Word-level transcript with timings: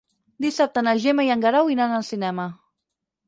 Dissabte 0.45 0.81
na 0.87 0.93
Gemma 1.03 1.25
i 1.27 1.29
en 1.35 1.45
Guerau 1.45 1.69
iran 1.75 1.95
al 1.99 2.05
cinema. 2.09 2.47